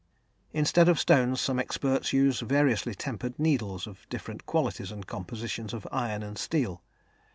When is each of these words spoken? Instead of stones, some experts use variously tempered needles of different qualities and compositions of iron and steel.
Instead 0.51 0.89
of 0.89 0.99
stones, 0.99 1.39
some 1.39 1.59
experts 1.59 2.11
use 2.11 2.39
variously 2.39 2.95
tempered 2.95 3.37
needles 3.37 3.85
of 3.85 4.09
different 4.09 4.47
qualities 4.47 4.91
and 4.91 5.05
compositions 5.05 5.75
of 5.75 5.87
iron 5.91 6.23
and 6.23 6.39
steel. 6.39 6.81